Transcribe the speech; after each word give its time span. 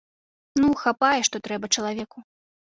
Ну, 0.63 0.69
хапае, 0.85 1.19
што 1.29 1.43
трэба 1.51 1.73
чалавеку. 1.79 2.29